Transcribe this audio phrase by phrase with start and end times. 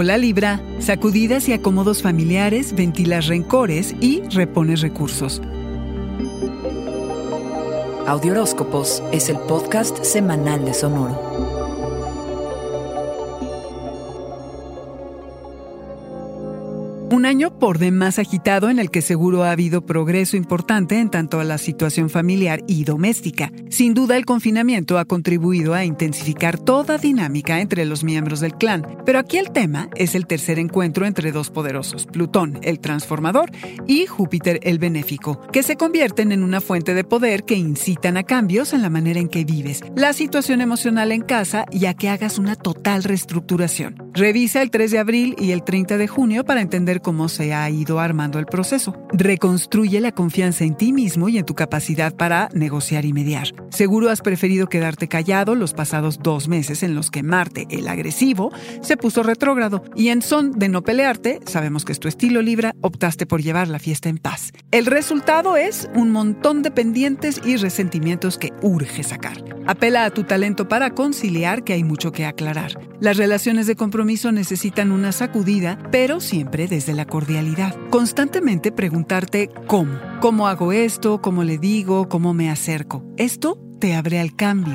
[0.00, 5.42] Hola Libra, sacudidas y acomodos familiares, ventilas rencores y repones recursos.
[8.06, 11.57] Audioróscopos es el podcast semanal de Sonoro.
[17.10, 21.40] Un año por demás agitado en el que seguro ha habido progreso importante en tanto
[21.40, 23.50] a la situación familiar y doméstica.
[23.70, 28.86] Sin duda el confinamiento ha contribuido a intensificar toda dinámica entre los miembros del clan,
[29.06, 33.52] pero aquí el tema es el tercer encuentro entre dos poderosos, Plutón, el transformador,
[33.86, 38.24] y Júpiter, el benéfico, que se convierten en una fuente de poder que incitan a
[38.24, 42.10] cambios en la manera en que vives, la situación emocional en casa y a que
[42.10, 43.96] hagas una total reestructuración.
[44.12, 47.68] Revisa el 3 de abril y el 30 de junio para entender cómo se ha
[47.70, 48.94] ido armando el proceso.
[49.12, 53.48] Reconstruye la confianza en ti mismo y en tu capacidad para negociar y mediar.
[53.70, 58.50] Seguro has preferido quedarte callado los pasados dos meses en los que Marte, el agresivo,
[58.82, 62.74] se puso retrógrado y en son de no pelearte, sabemos que es tu estilo Libra,
[62.80, 64.52] optaste por llevar la fiesta en paz.
[64.70, 69.42] El resultado es un montón de pendientes y resentimientos que urge sacar.
[69.66, 72.78] Apela a tu talento para conciliar que hay mucho que aclarar.
[73.00, 77.76] Las relaciones de compromiso necesitan una sacudida, pero siempre desde de la cordialidad.
[77.90, 79.92] Constantemente preguntarte cómo.
[80.20, 81.22] ¿Cómo hago esto?
[81.22, 82.08] ¿Cómo le digo?
[82.08, 83.04] ¿Cómo me acerco?
[83.16, 84.74] Esto te abre al cambio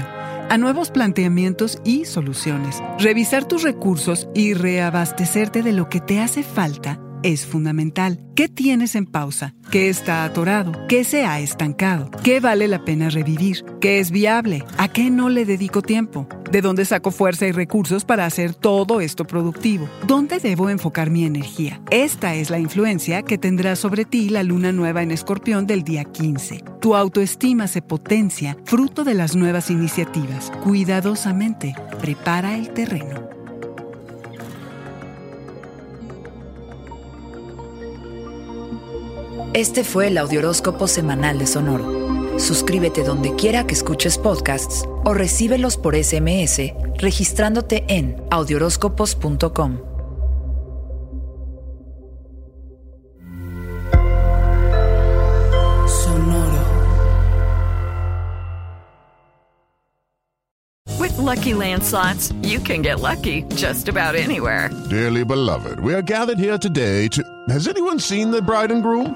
[0.50, 2.81] a nuevos planteamientos y soluciones.
[3.00, 8.22] Revisar tus recursos y reabastecerte de lo que te hace falta es fundamental.
[8.36, 9.56] ¿Qué tienes en pausa?
[9.72, 10.73] ¿Qué está atorado?
[10.88, 12.11] ¿Qué se ha estancado?
[12.23, 13.64] ¿Qué vale la pena revivir?
[13.81, 14.64] ¿Qué es viable?
[14.78, 16.28] ¿A qué no le dedico tiempo?
[16.54, 19.90] ¿De dónde saco fuerza y recursos para hacer todo esto productivo?
[20.06, 21.82] ¿Dónde debo enfocar mi energía?
[21.90, 26.04] Esta es la influencia que tendrá sobre ti la luna nueva en escorpión del día
[26.04, 26.64] 15.
[26.80, 30.52] Tu autoestima se potencia fruto de las nuevas iniciativas.
[30.64, 33.28] Cuidadosamente, prepara el terreno.
[39.56, 42.22] Este fue el Audioróscopo Semanal de Sonoro.
[42.38, 49.80] Suscríbete donde quiera que escuches podcasts o recíbelos por SMS registrándote en audioróscopos.com.
[55.88, 56.64] Sonoro.
[61.00, 64.70] With lucky landslots, you can get lucky just about anywhere.
[64.90, 67.24] Dearly beloved, we are gathered here today to.
[67.50, 69.16] Has anyone seen the bride and groom?